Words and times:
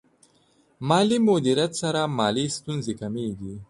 مالي 0.89 1.17
مدیریت 1.27 1.71
سره 1.81 2.01
مالي 2.17 2.45
ستونزې 2.57 2.93
کمېږي. 3.01 3.53